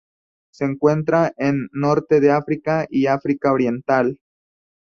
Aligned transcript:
Se 0.51 0.65
encuentra 0.65 1.31
en 1.37 1.69
Norte 1.73 2.19
de 2.21 2.31
África 2.31 2.87
y 2.89 3.05
África 3.05 3.51
oriental. 3.53 4.17